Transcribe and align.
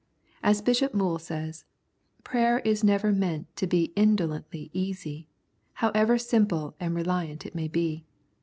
As 0.41 0.63
Bishop 0.63 0.95
Moule 0.95 1.19
says:" 1.19 1.63
Prayer 2.23 2.57
is 2.65 2.83
never 2.83 3.11
meant 3.11 3.55
to 3.55 3.67
be 3.67 3.93
indolently 3.95 4.71
easy, 4.73 5.27
however 5.73 6.17
simple 6.17 6.73
and 6.79 6.95
reliant 6.95 7.45
it 7.45 7.53
may 7.53 7.67
be. 7.67 8.03